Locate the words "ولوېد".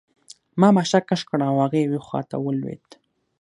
2.39-2.85